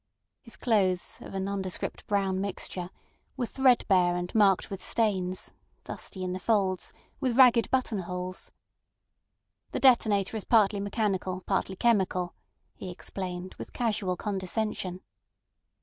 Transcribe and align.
His 0.41 0.57
clothes, 0.57 1.19
of 1.21 1.35
a 1.35 1.39
nondescript 1.39 2.07
brown 2.07 2.41
mixture, 2.41 2.89
were 3.37 3.45
threadbare 3.45 4.15
and 4.15 4.33
marked 4.33 4.71
with 4.71 4.83
stains, 4.83 5.53
dusty 5.83 6.23
in 6.23 6.33
the 6.33 6.39
folds, 6.39 6.91
with 7.19 7.37
ragged 7.37 7.69
button 7.69 7.99
holes. 7.99 8.51
"The 9.73 9.79
detonator 9.79 10.35
is 10.37 10.43
partly 10.43 10.79
mechanical, 10.79 11.41
partly 11.41 11.75
chemical," 11.75 12.33
he 12.73 12.89
explained, 12.89 13.53
with 13.59 13.73
casual 13.73 14.15
condescension. 14.17 15.01